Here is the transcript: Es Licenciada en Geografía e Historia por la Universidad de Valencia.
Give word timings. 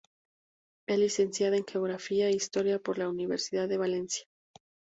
Es 0.89 0.97
Licenciada 0.97 1.57
en 1.57 1.63
Geografía 1.63 2.25
e 2.27 2.31
Historia 2.35 2.79
por 2.79 2.97
la 2.97 3.07
Universidad 3.07 3.69
de 3.69 3.77
Valencia. 3.77 4.25